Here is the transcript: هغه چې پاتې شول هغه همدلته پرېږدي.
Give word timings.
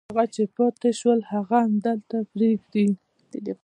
هغه 0.09 0.23
چې 0.33 0.43
پاتې 0.57 0.89
شول 0.99 1.19
هغه 1.33 1.57
همدلته 1.67 2.17
پرېږدي. 2.31 2.85